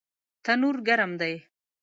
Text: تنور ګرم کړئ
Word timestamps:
تنور 0.43 0.75
ګرم 0.87 1.11
کړئ 1.21 1.35